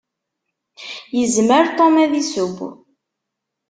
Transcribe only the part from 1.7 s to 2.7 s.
Tom ad iseww.